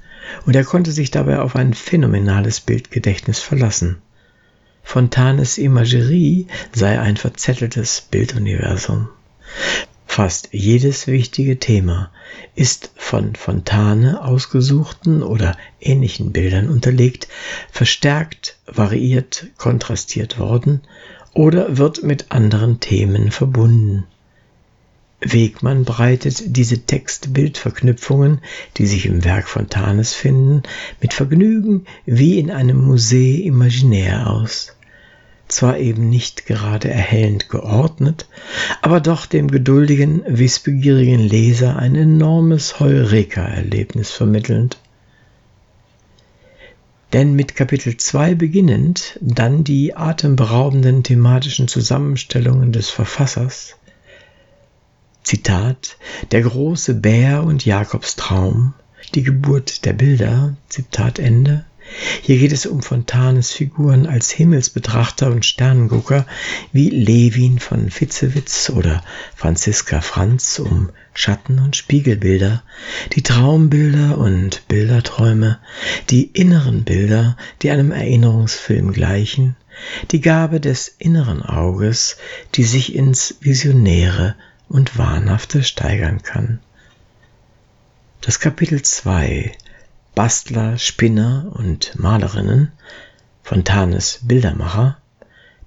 und 0.45 0.57
er 0.57 0.65
konnte 0.65 0.91
sich 0.91 1.11
dabei 1.11 1.39
auf 1.39 1.55
ein 1.55 1.73
phänomenales 1.73 2.61
Bildgedächtnis 2.61 3.39
verlassen. 3.39 4.03
Fontanes 4.83 5.59
Imagerie 5.59 6.47
sei 6.73 6.99
ein 7.01 7.17
verzetteltes 7.17 8.01
Bilduniversum. 8.01 9.09
Fast 10.17 10.49
jedes 10.51 11.09
wichtige 11.09 11.59
Thema 11.59 12.11
ist 12.55 12.91
von 12.97 13.35
Fontane 13.35 14.25
ausgesuchten 14.25 15.23
oder 15.23 15.59
ähnlichen 15.79 16.33
Bildern 16.33 16.71
unterlegt, 16.71 17.29
verstärkt, 17.71 18.57
variiert, 18.65 19.49
kontrastiert 19.59 20.39
worden 20.39 20.81
oder 21.35 21.77
wird 21.77 22.03
mit 22.03 22.33
anderen 22.33 22.81
Themen 22.81 23.31
verbunden. 23.31 24.05
Wegmann 25.21 25.85
breitet 25.85 26.57
diese 26.57 26.87
Text-Bild-Verknüpfungen, 26.87 28.41
die 28.79 28.87
sich 28.87 29.05
im 29.05 29.23
Werk 29.23 29.47
Fontanes 29.47 30.15
finden, 30.15 30.63
mit 31.03 31.13
Vergnügen 31.13 31.85
wie 32.07 32.39
in 32.39 32.51
einem 32.51 32.91
Musée 32.91 33.43
imaginär 33.43 34.31
aus 34.31 34.77
zwar 35.49 35.79
eben 35.79 36.09
nicht 36.09 36.47
gerade 36.47 36.89
erhellend 36.89 37.49
geordnet, 37.49 38.27
aber 38.83 39.01
doch 39.01 39.27
dem 39.27 39.51
geduldigen, 39.51 40.23
wissbegierigen 40.27 41.21
Leser 41.21 41.77
ein 41.77 41.95
enormes 41.95 42.81
Heureka-Erlebnis 42.81 44.11
vermittelnd. 44.11 44.79
Denn 47.13 47.35
mit 47.35 47.55
Kapitel 47.55 47.97
2 47.97 48.35
beginnend 48.35 49.19
dann 49.21 49.63
die 49.63 49.97
atemberaubenden 49.97 51.03
thematischen 51.03 51.69
Zusammenstellungen 51.69 52.73
des 52.73 52.91
Verfassers. 52.91 53.77
Zitat, 55.23 55.97
der 56.31 56.43
große 56.43 56.95
Bär 56.95 57.45
und 57.45 57.65
Jakobs 57.65 58.17
Traum, 58.17 58.75
die 59.15 59.23
Geburt 59.23 59.85
der 59.85 59.93
Bilder, 59.93 60.57
Zitat 60.69 61.19
Ende, 61.19 61.65
hier 62.23 62.39
geht 62.39 62.53
es 62.53 62.67
um 62.67 62.83
Fontanes 62.83 63.53
Figuren 63.53 64.07
als 64.07 64.31
Himmelsbetrachter 64.31 65.31
und 65.31 65.45
Sternengucker 65.45 66.27
wie 66.73 66.91
Levin 66.91 67.59
von 67.59 67.91
Fitzewitz 67.91 68.71
oder 68.71 69.05
Franziska 69.35 70.01
Franz 70.01 70.59
um 70.59 70.91
Schatten- 71.15 71.61
und 71.61 71.77
Spiegelbilder, 71.77 72.63
die 73.13 73.23
Traumbilder 73.23 74.19
und 74.19 74.67
Bilderträume, 74.69 75.59
die 76.11 76.25
inneren 76.25 76.85
Bilder, 76.85 77.37
die 77.63 77.71
einem 77.71 77.93
Erinnerungsfilm 77.93 78.93
gleichen, 78.93 79.57
die 80.11 80.21
Gabe 80.21 80.61
des 80.61 80.89
inneren 80.99 81.43
Auges, 81.43 82.17
die 82.55 82.65
sich 82.65 82.95
ins 82.95 83.37
Visionäre 83.41 84.35
und 84.69 84.99
Wahnhafte 84.99 85.63
steigern 85.63 86.23
kann. 86.23 86.61
Das 88.21 88.41
Kapitel 88.41 88.83
2 88.83 89.53
Bastler, 90.17 90.79
Spinner 90.79 91.53
und 91.53 91.99
Malerinnen, 91.99 92.73
Fontanes 93.43 94.21
Bildermacher, 94.23 94.97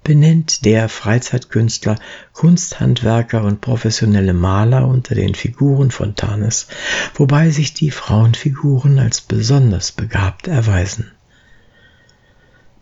benennt 0.02 0.64
der 0.64 0.88
Freizeitkünstler, 0.88 2.00
Kunsthandwerker 2.32 3.44
und 3.44 3.60
professionelle 3.60 4.34
Maler 4.34 4.88
unter 4.88 5.14
den 5.14 5.36
Figuren 5.36 5.92
Fontanes, 5.92 6.66
wobei 7.14 7.50
sich 7.50 7.74
die 7.74 7.92
Frauenfiguren 7.92 8.98
als 8.98 9.20
besonders 9.20 9.92
begabt 9.92 10.48
erweisen. 10.48 11.12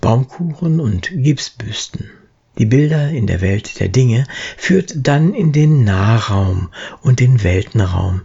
Baumkuchen 0.01 0.81
und 0.81 1.11
Gipsbüsten. 1.13 2.11
Die 2.57 2.65
Bilder 2.65 3.11
in 3.11 3.27
der 3.27 3.43
Welt 3.43 3.79
der 3.79 3.89
Dinge 3.89 4.25
führt 4.57 4.95
dann 5.07 5.35
in 5.35 5.53
den 5.53 5.85
Nahraum 5.85 6.71
und 7.03 7.21
den 7.21 7.43
Weltenraum, 7.45 8.23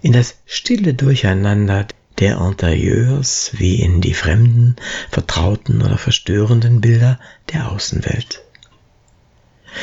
in 0.00 0.14
das 0.14 0.36
stille 0.46 0.94
Durcheinander 0.94 1.86
der 2.18 2.38
Interieurs 2.38 3.50
wie 3.52 3.80
in 3.80 4.00
die 4.00 4.14
fremden, 4.14 4.76
vertrauten 5.10 5.82
oder 5.82 5.98
verstörenden 5.98 6.80
Bilder 6.80 7.18
der 7.52 7.70
Außenwelt. 7.70 8.42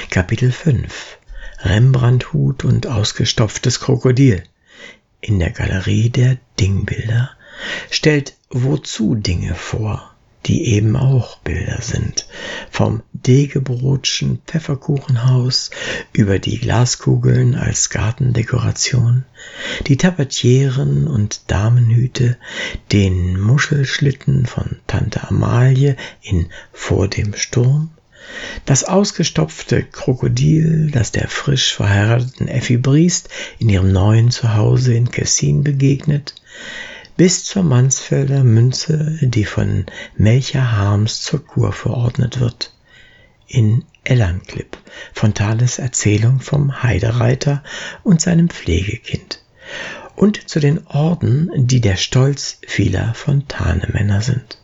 Kapitel 0.10 0.52
5 0.52 1.18
Rembrandthut 1.60 2.66
und 2.66 2.88
ausgestopftes 2.88 3.80
Krokodil. 3.80 4.44
In 5.22 5.40
der 5.40 5.52
Galerie 5.52 6.10
der 6.10 6.38
Dingbilder 6.60 7.32
stellt 7.90 8.36
wozu 8.50 9.16
Dinge 9.16 9.56
vor 9.56 10.13
die 10.46 10.66
eben 10.66 10.96
auch 10.96 11.38
Bilder 11.38 11.82
sind. 11.82 12.28
Vom 12.70 13.02
Degebrotschen 13.14 14.42
Pfefferkuchenhaus 14.46 15.72
über 16.12 16.40
die 16.40 16.60
Glaskugeln 16.60 17.56
als 17.56 17.90
Gartendekoration, 17.90 19.24
die 19.88 19.98
Tabatieren 19.98 21.08
und 21.08 21.50
Damenhüte, 21.52 22.38
den 22.92 23.40
Muschelschlitten 23.40 24.46
von 24.46 24.78
Tante 24.88 25.28
Amalie 25.28 25.96
in 26.22 26.50
Vor 26.72 27.08
dem 27.08 27.34
Sturm, 27.36 27.92
das 28.66 28.84
ausgestopfte 28.84 29.84
Krokodil, 29.84 30.92
das 30.92 31.12
der 31.12 31.28
frisch 31.28 31.74
verheirateten 31.74 32.48
Effi 32.48 32.78
Briest 32.78 33.30
in 33.60 33.70
ihrem 33.70 33.92
neuen 33.92 34.32
Zuhause 34.32 34.94
in 34.94 35.12
Kessin 35.12 35.64
begegnet, 35.64 36.36
bis 37.18 37.46
zur 37.46 37.64
Mansfelder 37.64 38.44
Münze, 38.44 39.18
die 39.22 39.46
von 39.46 39.86
Melcher 40.18 40.72
Harms 40.72 41.22
zur 41.22 41.46
Kur 41.46 41.72
verordnet 41.72 42.40
wird. 42.40 42.74
In 43.48 43.86
Ellernklipp, 44.04 44.78
Fontales 45.14 45.80
Erzählung 45.80 46.40
vom 46.40 46.84
Heidereiter 46.84 47.64
und 48.04 48.22
seinem 48.22 48.50
Pflegekind. 48.50 49.42
Und 50.16 50.50
zu 50.50 50.60
den 50.60 50.86
Orden, 50.88 51.50
die 51.56 51.82
der 51.82 51.96
Stolz 51.96 52.60
vieler 52.68 53.14
Fontanemänner 53.14 54.22
sind. 54.22 54.60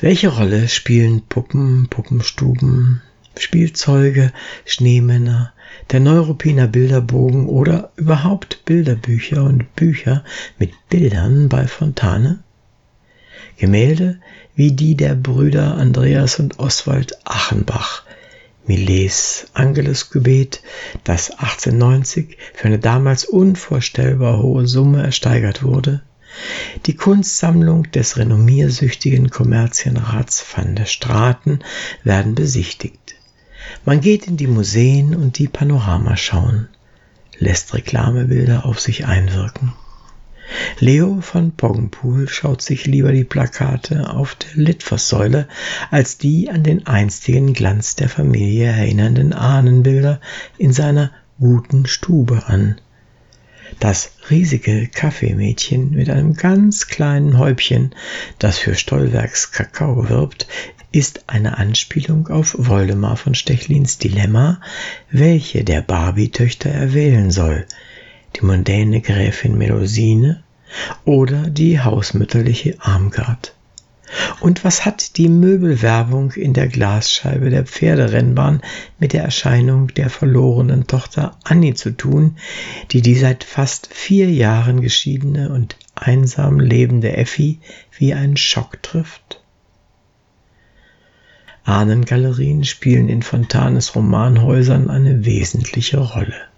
Welche 0.00 0.28
Rolle 0.28 0.68
spielen 0.68 1.26
Puppen, 1.26 1.88
Puppenstuben, 1.90 3.02
Spielzeuge, 3.36 4.32
Schneemänner, 4.64 5.52
der 5.90 6.00
Neuruppiner 6.00 6.66
Bilderbogen 6.66 7.46
oder 7.46 7.90
überhaupt 7.96 8.64
Bilderbücher 8.64 9.44
und 9.44 9.74
Bücher 9.76 10.24
mit 10.58 10.72
Bildern 10.88 11.48
bei 11.48 11.66
Fontane? 11.66 12.40
Gemälde 13.56 14.20
wie 14.54 14.72
die 14.72 14.94
der 14.94 15.14
Brüder 15.14 15.76
Andreas 15.76 16.38
und 16.38 16.58
Oswald 16.58 17.18
Achenbach, 17.24 18.04
Millets 18.66 19.46
Angelusgebet, 19.54 20.62
das 21.04 21.30
1890 21.30 22.36
für 22.54 22.66
eine 22.66 22.78
damals 22.78 23.24
unvorstellbar 23.24 24.42
hohe 24.42 24.66
Summe 24.66 25.02
ersteigert 25.02 25.62
wurde, 25.62 26.02
die 26.86 26.94
Kunstsammlung 26.94 27.90
des 27.90 28.16
renommiersüchtigen 28.16 29.30
Kommerzienrats 29.30 30.44
van 30.54 30.76
der 30.76 30.86
Straten 30.86 31.60
werden 32.04 32.34
besichtigt. 32.34 33.16
Man 33.84 34.00
geht 34.00 34.26
in 34.26 34.36
die 34.36 34.46
Museen 34.46 35.14
und 35.14 35.38
die 35.38 35.48
Panorama 35.48 36.16
schauen, 36.16 36.68
lässt 37.38 37.74
Reklamebilder 37.74 38.64
auf 38.64 38.80
sich 38.80 39.06
einwirken. 39.06 39.72
Leo 40.78 41.20
von 41.20 41.52
Poggenpool 41.52 42.28
schaut 42.28 42.62
sich 42.62 42.86
lieber 42.86 43.12
die 43.12 43.24
Plakate 43.24 44.10
auf 44.10 44.34
der 44.34 44.62
Litfaßsäule 44.62 45.46
als 45.90 46.18
die 46.18 46.50
an 46.50 46.64
den 46.64 46.86
einstigen 46.86 47.52
Glanz 47.52 47.96
der 47.96 48.08
Familie 48.08 48.66
erinnernden 48.66 49.32
Ahnenbilder 49.32 50.20
in 50.58 50.72
seiner 50.72 51.12
guten 51.38 51.86
Stube 51.86 52.44
an. 52.46 52.80
Das 53.80 54.12
riesige 54.28 54.88
Kaffeemädchen 54.88 55.92
mit 55.92 56.10
einem 56.10 56.34
ganz 56.34 56.86
kleinen 56.86 57.38
Häubchen, 57.38 57.94
das 58.38 58.58
für 58.58 58.74
Stollwerks 58.74 59.52
Kakao 59.52 60.10
wirbt, 60.10 60.46
ist 60.92 61.24
eine 61.28 61.56
Anspielung 61.56 62.28
auf 62.28 62.54
Woldemar 62.58 63.16
von 63.16 63.34
Stechlins 63.34 63.96
Dilemma, 63.96 64.60
welche 65.10 65.64
der 65.64 65.80
Barbie-Töchter 65.80 66.68
er 66.68 66.92
wählen 66.92 67.30
soll, 67.30 67.64
die 68.36 68.44
mondäne 68.44 69.00
Gräfin 69.00 69.56
Melusine 69.56 70.42
oder 71.06 71.48
die 71.48 71.80
hausmütterliche 71.80 72.76
Armgard. 72.80 73.54
Und 74.40 74.64
was 74.64 74.84
hat 74.84 75.16
die 75.16 75.28
Möbelwerbung 75.28 76.32
in 76.32 76.52
der 76.52 76.68
Glasscheibe 76.68 77.50
der 77.50 77.64
Pferderennbahn 77.64 78.60
mit 78.98 79.12
der 79.12 79.22
Erscheinung 79.22 79.88
der 79.88 80.10
verlorenen 80.10 80.86
Tochter 80.86 81.36
Annie 81.44 81.74
zu 81.74 81.90
tun, 81.90 82.36
die 82.90 83.02
die 83.02 83.16
seit 83.16 83.44
fast 83.44 83.88
vier 83.92 84.30
Jahren 84.30 84.80
geschiedene 84.80 85.50
und 85.50 85.76
einsam 85.94 86.58
lebende 86.58 87.16
Effi 87.16 87.60
wie 87.96 88.14
ein 88.14 88.36
Schock 88.36 88.82
trifft? 88.82 89.42
Ahnengalerien 91.64 92.64
spielen 92.64 93.08
in 93.08 93.22
Fontanes 93.22 93.94
Romanhäusern 93.94 94.90
eine 94.90 95.24
wesentliche 95.24 95.98
Rolle. 95.98 96.49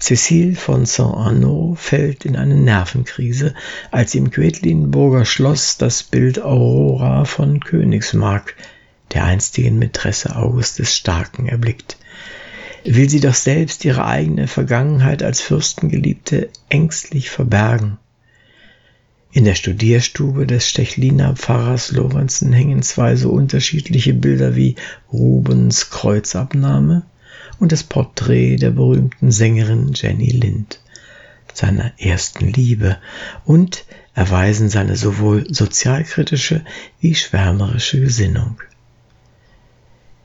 Cécile 0.00 0.56
von 0.56 0.86
Saint-Arnaud 0.86 1.78
fällt 1.78 2.24
in 2.24 2.34
eine 2.36 2.56
Nervenkrise, 2.56 3.54
als 3.90 4.14
im 4.14 4.30
Quedlinburger 4.30 5.26
Schloss 5.26 5.76
das 5.76 6.02
Bild 6.02 6.40
Aurora 6.40 7.26
von 7.26 7.60
Königsmark, 7.60 8.56
der 9.12 9.24
einstigen 9.24 9.78
Mätresse 9.78 10.36
August 10.36 10.78
des 10.78 10.96
Starken, 10.96 11.46
erblickt. 11.46 11.98
Will 12.84 13.10
sie 13.10 13.20
doch 13.20 13.34
selbst 13.34 13.84
ihre 13.84 14.06
eigene 14.06 14.46
Vergangenheit 14.46 15.22
als 15.22 15.42
Fürstengeliebte 15.42 16.48
ängstlich 16.70 17.28
verbergen. 17.28 17.98
In 19.32 19.44
der 19.44 19.54
Studierstube 19.54 20.46
des 20.46 20.66
Stechliner 20.66 21.36
Pfarrers 21.36 21.92
Lorenzen 21.92 22.54
hängen 22.54 22.82
zwei 22.82 23.16
so 23.16 23.30
unterschiedliche 23.30 24.14
Bilder 24.14 24.56
wie 24.56 24.76
Rubens 25.12 25.90
Kreuzabnahme 25.90 27.04
und 27.60 27.70
das 27.72 27.84
Porträt 27.84 28.56
der 28.56 28.70
berühmten 28.70 29.30
Sängerin 29.30 29.92
Jenny 29.94 30.30
Lind, 30.30 30.80
seiner 31.54 31.92
ersten 31.98 32.48
Liebe, 32.48 32.98
und 33.44 33.84
erweisen 34.14 34.68
seine 34.68 34.96
sowohl 34.96 35.46
sozialkritische 35.52 36.64
wie 37.00 37.14
schwärmerische 37.14 38.00
Gesinnung. 38.00 38.60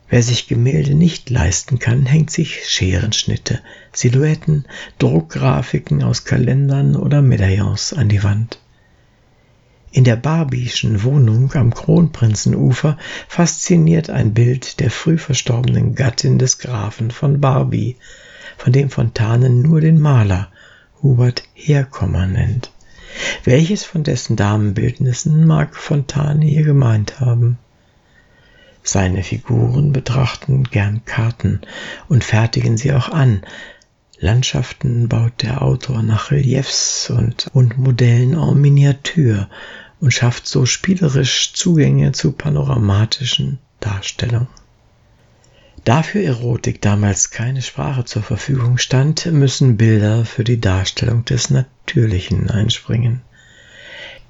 Wer 0.10 0.24
sich 0.24 0.48
Gemälde 0.48 0.96
nicht 0.96 1.30
leisten 1.30 1.80
kann, 1.80 2.06
hängt 2.06 2.32
sich 2.32 2.70
Scherenschnitte, 2.70 3.60
Silhouetten, 3.92 4.66
Druckgrafiken 5.00 6.04
aus 6.04 6.26
Kalendern 6.26 6.96
oder 6.96 7.22
Medaillons 7.22 7.92
an 7.94 8.08
die 8.10 8.24
Wand. 8.24 8.60
In 9.96 10.04
der 10.04 10.18
Barbieschen 10.18 11.04
Wohnung 11.04 11.54
am 11.54 11.74
Kronprinzenufer 11.74 12.98
fasziniert 13.30 14.10
ein 14.10 14.34
Bild 14.34 14.82
der 14.82 14.92
früh 14.92 15.18
verstorbenen 15.18 15.96
Gattin 15.96 16.38
des 16.38 16.58
Grafen 16.58 17.12
von 17.12 17.40
Barbie, 17.40 17.96
von 18.58 18.74
dem 18.74 18.90
Fontane 18.90 19.50
nur 19.50 19.80
den 19.80 20.02
Maler 20.02 20.52
Hubert 21.02 21.44
Herkommer 21.54 22.28
nennt. 22.28 22.74
Welches 23.46 23.86
von 23.86 24.04
dessen 24.04 24.36
Damenbildnissen 24.36 25.48
mag 25.48 25.78
Fontane 25.78 26.44
hier 26.44 26.64
gemeint 26.64 27.22
haben? 27.22 27.58
Seine 28.84 29.24
Figuren 29.24 29.94
betrachten 29.94 30.66
gern 30.66 31.06
Karten 31.06 31.62
und 32.10 32.26
fertigen 32.26 32.76
sie 32.76 32.92
auch 32.92 33.08
an. 33.08 33.44
Landschaften 34.20 35.08
baut 35.08 35.42
der 35.42 35.62
Autor 35.62 36.04
nach 36.04 36.32
Reliefs 36.32 37.10
und, 37.10 37.48
und 37.54 37.78
Modellen 37.78 38.34
en 38.34 38.60
Miniatur 38.60 39.48
und 40.00 40.14
schafft 40.14 40.48
so 40.48 40.66
spielerisch 40.66 41.54
Zugänge 41.54 42.12
zu 42.12 42.32
panoramatischen 42.32 43.60
Darstellungen. 43.80 44.48
Da 45.84 46.02
für 46.02 46.24
Erotik 46.24 46.82
damals 46.82 47.30
keine 47.30 47.62
Sprache 47.62 48.06
zur 48.06 48.24
Verfügung 48.24 48.80
stand, 48.80 49.28
müssen 49.28 49.78
Bilder 49.78 50.26
für 50.26 50.44
die 50.44 50.60
Darstellung 50.60 51.26
des 51.26 51.52
Natürlichen 51.52 52.50
einspringen. 52.50 53.22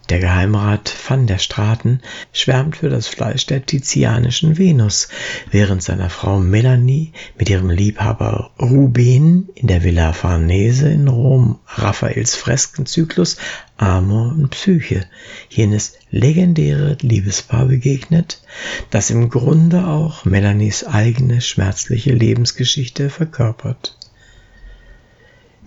Der 0.09 0.19
Geheimrat 0.19 0.93
van 1.07 1.25
der 1.25 1.39
Straten 1.39 1.99
schwärmt 2.31 2.77
für 2.77 2.89
das 2.89 3.07
Fleisch 3.07 3.47
der 3.47 3.65
tizianischen 3.65 4.59
Venus, 4.59 5.07
während 5.49 5.81
seiner 5.81 6.11
Frau 6.11 6.39
Melanie 6.39 7.11
mit 7.39 7.49
ihrem 7.49 7.71
Liebhaber 7.71 8.51
Ruben 8.61 9.49
in 9.55 9.65
der 9.67 9.83
Villa 9.83 10.13
Farnese 10.13 10.89
in 10.89 11.07
Rom 11.07 11.57
Raffaels 11.67 12.35
Freskenzyklus 12.35 13.37
Amor 13.77 14.31
und 14.31 14.51
Psyche, 14.51 15.07
jenes 15.49 15.93
legendäre 16.11 16.97
Liebespaar 17.01 17.65
begegnet, 17.65 18.43
das 18.91 19.09
im 19.09 19.31
Grunde 19.31 19.87
auch 19.87 20.23
Melanies 20.23 20.85
eigene 20.85 21.41
schmerzliche 21.41 22.13
Lebensgeschichte 22.13 23.09
verkörpert. 23.09 23.97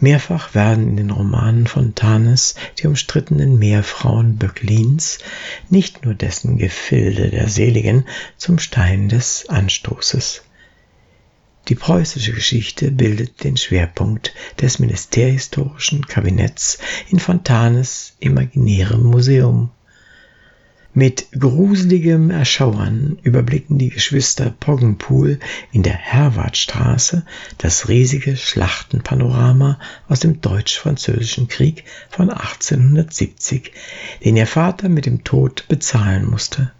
Mehrfach 0.00 0.54
werden 0.54 0.88
in 0.88 0.96
den 0.96 1.10
Romanen 1.10 1.66
Fontanes 1.66 2.54
die 2.78 2.86
umstrittenen 2.86 3.58
Meerfrauen 3.58 4.36
Böcklins, 4.36 5.18
nicht 5.68 6.04
nur 6.04 6.14
dessen 6.14 6.56
Gefilde 6.56 7.30
der 7.30 7.48
Seligen, 7.48 8.04
zum 8.36 8.58
Stein 8.58 9.08
des 9.08 9.48
Anstoßes. 9.48 10.42
Die 11.68 11.74
preußische 11.74 12.32
Geschichte 12.32 12.90
bildet 12.90 13.44
den 13.44 13.56
Schwerpunkt 13.56 14.32
des 14.60 14.78
ministerhistorischen 14.78 16.06
Kabinetts 16.06 16.78
in 17.10 17.18
Fontanes 17.18 18.14
imaginärem 18.20 19.02
Museum. 19.02 19.70
Mit 20.98 21.28
gruseligem 21.30 22.30
Erschauern 22.30 23.18
überblicken 23.22 23.78
die 23.78 23.88
Geschwister 23.88 24.52
Poggenpool 24.58 25.38
in 25.70 25.84
der 25.84 25.94
Herwartstraße 25.94 27.24
das 27.56 27.88
riesige 27.88 28.36
Schlachtenpanorama 28.36 29.78
aus 30.08 30.18
dem 30.18 30.40
Deutsch-Französischen 30.40 31.46
Krieg 31.46 31.84
von 32.10 32.30
1870, 32.30 33.70
den 34.24 34.36
ihr 34.36 34.48
Vater 34.48 34.88
mit 34.88 35.06
dem 35.06 35.22
Tod 35.22 35.68
bezahlen 35.68 36.28
musste. 36.28 36.72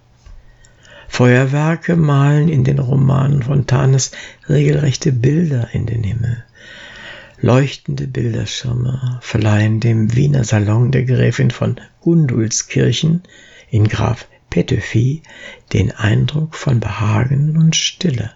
Feuerwerke 1.06 1.94
malen 1.94 2.48
in 2.48 2.64
den 2.64 2.80
Romanen 2.80 3.44
Fontanes 3.44 4.10
regelrechte 4.48 5.12
Bilder 5.12 5.68
in 5.72 5.86
den 5.86 6.02
Himmel. 6.02 6.42
Leuchtende 7.40 8.08
Bilderschirme 8.08 9.20
verleihen 9.22 9.78
dem 9.78 10.16
Wiener 10.16 10.42
Salon 10.42 10.90
der 10.90 11.04
Gräfin 11.04 11.52
von 11.52 11.76
Gundulskirchen 12.00 13.22
in 13.70 13.88
Graf 13.88 14.26
Petöfi 14.50 15.22
den 15.72 15.90
Eindruck 15.92 16.54
von 16.54 16.80
Behagen 16.80 17.56
und 17.56 17.76
Stille. 17.76 18.32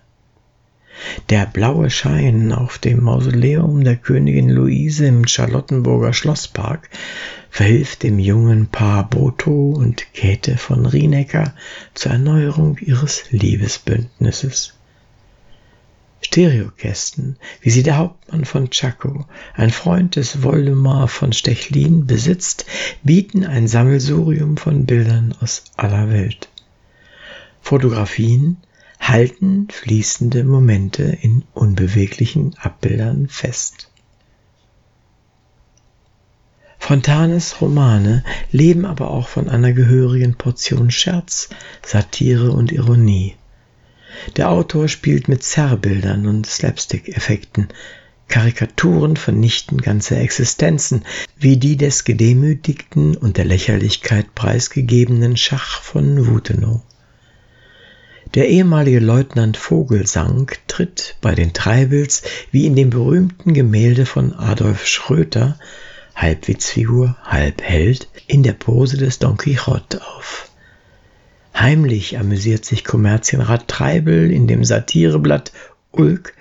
Der 1.31 1.47
blaue 1.47 1.91
Schein 1.91 2.53
auf 2.53 2.79
dem 2.79 3.03
Mausoleum 3.03 3.83
der 3.83 3.97
Königin 3.97 4.51
Luise 4.51 5.07
im 5.07 5.27
Charlottenburger 5.27 6.13
Schlosspark 6.13 6.91
verhilft 7.51 8.03
dem 8.03 8.19
jungen 8.19 8.67
Paar 8.67 9.09
Boto 9.09 9.71
und 9.71 10.13
Käthe 10.13 10.59
von 10.59 10.87
Rienecker 10.87 11.55
zur 11.95 12.13
Erneuerung 12.13 12.79
ihres 12.79 13.25
Liebesbündnisses. 13.31 14.75
Stereokästen, 16.23 17.37
wie 17.61 17.71
sie 17.71 17.83
der 17.83 17.99
Hauptmann 17.99 18.45
von 18.45 18.71
Chaco, 18.71 19.27
ein 19.55 19.71
Freund 19.71 20.17
des 20.17 20.43
Woldemar 20.43 21.09
von 21.09 21.33
Stechlin, 21.33 22.07
besitzt, 22.07 22.65
bieten 23.03 23.45
ein 23.45 23.69
Sammelsurium 23.69 24.57
von 24.57 24.87
Bildern 24.87 25.35
aus 25.41 25.65
aller 25.77 26.11
Welt. 26.11 26.49
Fotografien 27.61 28.57
halten 29.01 29.69
fließende 29.71 30.45
Momente 30.45 31.03
in 31.03 31.45
unbeweglichen 31.55 32.55
Abbildern 32.59 33.29
fest. 33.29 33.89
Fontanes 36.79 37.61
Romane 37.61 38.25
leben 38.51 38.85
aber 38.85 39.11
auch 39.11 39.29
von 39.29 39.49
einer 39.49 39.73
gehörigen 39.73 40.35
Portion 40.35 40.91
Scherz, 40.91 41.49
Satire 41.85 42.53
und 42.53 42.73
Ironie. 42.73 43.37
Der 44.37 44.51
Autor 44.51 44.89
spielt 44.89 45.29
mit 45.29 45.43
Zerrbildern 45.43 46.27
und 46.27 46.47
Slapstick-Effekten. 46.47 47.69
Karikaturen 48.29 49.17
vernichten 49.17 49.79
ganze 49.79 50.17
Existenzen, 50.17 51.05
wie 51.39 51.59
die 51.59 51.77
des 51.77 52.05
gedemütigten 52.05 53.17
und 53.17 53.37
der 53.37 53.45
Lächerlichkeit 53.45 54.35
preisgegebenen 54.35 55.37
Schach 55.37 55.83
von 55.83 56.27
Wutenow. 56.27 56.81
Der 58.35 58.49
ehemalige 58.49 59.01
Leutnant 59.01 59.59
Vogelsang 59.59 60.51
tritt 60.67 61.17
bei 61.21 61.35
den 61.35 61.53
Treibels 61.53 62.23
wie 62.51 62.65
in 62.65 62.75
dem 62.75 62.89
berühmten 62.89 63.53
Gemälde 63.53 64.07
von 64.07 64.33
Adolf 64.33 64.87
Schröter, 64.87 65.59
halb 66.15 66.49
Witzfigur, 66.49 67.19
halb 67.25 67.61
Held, 67.61 68.09
in 68.27 68.43
der 68.43 68.55
Pose 68.55 68.97
des 68.97 69.19
Don 69.19 69.37
Quixote 69.37 70.01
auf. 70.07 70.51
Heimlich 71.55 72.19
amüsiert 72.19 72.65
sich 72.65 72.85
Kommerzienrat 72.85 73.69
Treibel 73.69 74.31
in 74.31 74.47
dem 74.47 74.65
Satireblatt 74.65 75.53
Ulk 75.93 76.35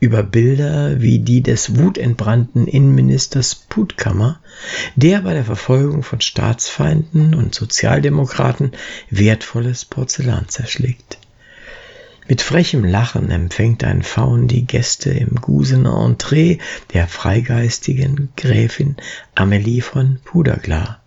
über 0.00 0.22
Bilder 0.22 1.00
wie 1.00 1.18
die 1.18 1.42
des 1.42 1.76
wutentbrannten 1.76 2.66
Innenministers 2.68 3.54
Putkammer, 3.54 4.40
der 4.94 5.22
bei 5.22 5.34
der 5.34 5.44
Verfolgung 5.44 6.02
von 6.02 6.20
Staatsfeinden 6.20 7.34
und 7.34 7.54
Sozialdemokraten 7.54 8.72
wertvolles 9.10 9.84
Porzellan 9.84 10.48
zerschlägt. 10.48 11.18
Mit 12.28 12.42
frechem 12.42 12.84
Lachen 12.84 13.30
empfängt 13.30 13.82
ein 13.84 14.02
Faun 14.02 14.48
die 14.48 14.66
Gäste 14.66 15.10
im 15.10 15.36
Gusener 15.36 16.04
Entree 16.04 16.58
der 16.92 17.08
freigeistigen 17.08 18.28
Gräfin 18.36 18.96
Amelie 19.34 19.80
von 19.80 20.20
Puderglar. 20.24 21.00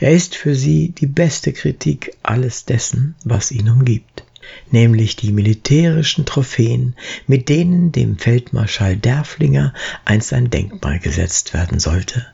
Er 0.00 0.12
ist 0.12 0.34
für 0.34 0.54
sie 0.54 0.90
die 0.90 1.06
beste 1.06 1.52
Kritik 1.52 2.16
alles 2.22 2.64
dessen, 2.64 3.14
was 3.24 3.50
ihn 3.50 3.68
umgibt 3.68 4.24
nämlich 4.70 5.16
die 5.16 5.32
militärischen 5.32 6.26
Trophäen, 6.26 6.94
mit 7.26 7.48
denen 7.48 7.92
dem 7.92 8.18
Feldmarschall 8.18 8.96
Derflinger 8.96 9.74
einst 10.04 10.32
ein 10.32 10.50
Denkmal 10.50 10.98
gesetzt 10.98 11.54
werden 11.54 11.78
sollte. 11.78 12.26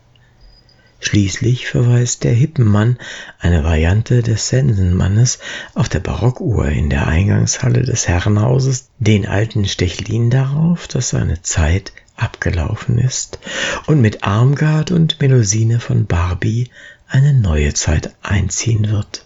Schließlich 1.00 1.68
verweist 1.68 2.24
der 2.24 2.32
Hippenmann, 2.32 2.98
eine 3.38 3.62
Variante 3.62 4.22
des 4.22 4.48
Sensenmannes, 4.48 5.38
auf 5.74 5.88
der 5.88 6.00
Barockuhr 6.00 6.66
in 6.66 6.90
der 6.90 7.06
Eingangshalle 7.06 7.82
des 7.82 8.08
Herrenhauses 8.08 8.88
den 8.98 9.24
alten 9.24 9.64
Stechlin 9.66 10.28
darauf, 10.28 10.88
dass 10.88 11.10
seine 11.10 11.40
Zeit 11.42 11.92
abgelaufen 12.16 12.98
ist 12.98 13.38
und 13.86 14.00
mit 14.00 14.24
Armgard 14.24 14.90
und 14.90 15.20
Melusine 15.20 15.78
von 15.78 16.06
Barbie 16.06 16.68
eine 17.08 17.34
neue 17.34 17.74
Zeit 17.74 18.14
einziehen 18.22 18.90
wird. 18.90 19.24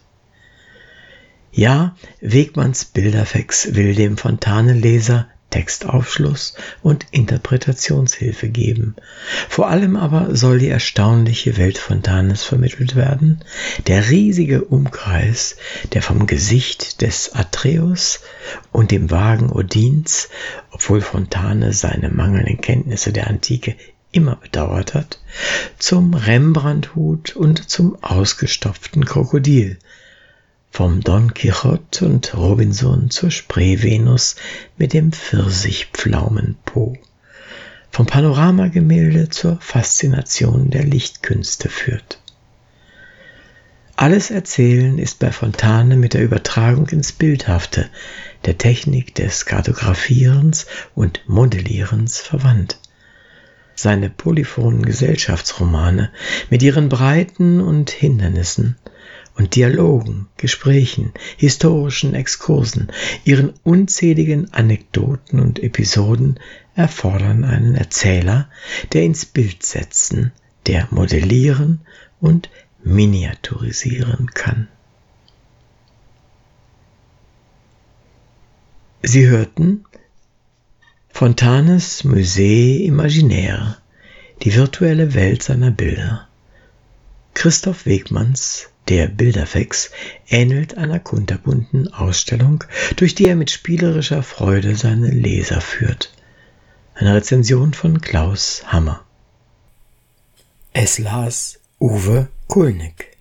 Ja, 1.50 1.96
Wegmanns 2.20 2.86
Bilderfex 2.86 3.74
will 3.74 3.94
dem 3.94 4.16
Fontanenleser 4.16 5.28
Textaufschluss 5.52 6.54
und 6.82 7.06
Interpretationshilfe 7.10 8.48
geben. 8.48 8.96
Vor 9.48 9.68
allem 9.68 9.96
aber 9.96 10.34
soll 10.34 10.58
die 10.58 10.68
erstaunliche 10.68 11.58
Welt 11.58 11.78
Fontanes 11.78 12.42
vermittelt 12.42 12.96
werden, 12.96 13.44
der 13.86 14.08
riesige 14.08 14.64
Umkreis, 14.64 15.56
der 15.92 16.02
vom 16.02 16.26
Gesicht 16.26 17.02
des 17.02 17.34
Atreus 17.34 18.20
und 18.72 18.90
dem 18.90 19.10
Wagen 19.10 19.52
Odins, 19.52 20.30
obwohl 20.70 21.02
Fontane 21.02 21.74
seine 21.74 22.08
mangelnden 22.08 22.60
Kenntnisse 22.60 23.12
der 23.12 23.28
Antike 23.28 23.76
immer 24.12 24.36
bedauert 24.36 24.94
hat, 24.94 25.18
zum 25.78 26.14
Rembrandthut 26.14 27.34
und 27.34 27.68
zum 27.68 28.02
ausgestopften 28.02 29.04
Krokodil 29.04 29.78
vom 30.70 31.00
Don 31.02 31.34
Quixote 31.34 32.06
und 32.06 32.34
Robinson 32.34 33.10
zur 33.10 33.30
Spreevenus 33.30 34.36
mit 34.78 34.94
dem 34.94 35.12
Pfirsichpflaumenpo, 35.12 36.96
vom 37.90 38.06
Panoramagemälde 38.06 39.28
zur 39.28 39.58
Faszination 39.60 40.70
der 40.70 40.84
Lichtkünste 40.84 41.68
führt. 41.68 42.20
Alles 43.96 44.30
Erzählen 44.30 44.98
ist 44.98 45.18
bei 45.18 45.30
Fontane 45.30 45.96
mit 45.96 46.14
der 46.14 46.22
Übertragung 46.22 46.88
ins 46.88 47.12
Bildhafte, 47.12 47.90
der 48.46 48.56
Technik 48.56 49.14
des 49.14 49.44
Kartografierens 49.44 50.66
und 50.94 51.20
Modellierens 51.28 52.18
verwandt. 52.18 52.78
Seine 53.74 54.10
polyphonen 54.10 54.84
Gesellschaftsromane 54.84 56.10
mit 56.50 56.62
ihren 56.62 56.88
Breiten 56.88 57.60
und 57.60 57.90
Hindernissen 57.90 58.76
und 59.34 59.56
Dialogen, 59.56 60.28
Gesprächen, 60.36 61.12
historischen 61.36 62.14
Exkursen, 62.14 62.88
ihren 63.24 63.54
unzähligen 63.64 64.52
Anekdoten 64.52 65.40
und 65.40 65.62
Episoden 65.62 66.38
erfordern 66.74 67.44
einen 67.44 67.74
Erzähler, 67.74 68.48
der 68.92 69.02
ins 69.02 69.24
Bild 69.24 69.62
setzen, 69.62 70.32
der 70.66 70.88
modellieren 70.90 71.80
und 72.20 72.50
miniaturisieren 72.84 74.30
kann. 74.32 74.68
Sie 79.02 79.26
hörten 79.26 79.84
Fontanes 81.12 82.04
Musée 82.04 82.84
Imaginaire, 82.84 83.76
die 84.42 84.54
virtuelle 84.54 85.14
Welt 85.14 85.42
seiner 85.42 85.70
Bilder. 85.70 86.26
Christoph 87.34 87.86
Wegmanns 87.86 88.70
der 88.88 89.06
Bilderfex 89.06 89.92
ähnelt 90.26 90.76
einer 90.76 90.98
kunterbunten 90.98 91.92
Ausstellung, 91.92 92.64
durch 92.96 93.14
die 93.14 93.26
er 93.26 93.36
mit 93.36 93.50
spielerischer 93.50 94.24
Freude 94.24 94.74
seine 94.74 95.10
Leser 95.10 95.60
führt. 95.60 96.12
Eine 96.94 97.14
Rezension 97.14 97.72
von 97.72 98.00
Klaus 98.00 98.64
Hammer. 98.66 99.04
Es 100.72 100.98
las 100.98 101.60
Uwe 101.78 102.28
Kulnig. 102.48 103.16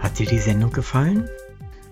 Hat 0.00 0.18
dir 0.18 0.26
die 0.26 0.38
Sendung 0.38 0.72
gefallen? 0.72 1.28